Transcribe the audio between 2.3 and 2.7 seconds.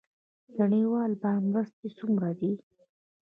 دي؟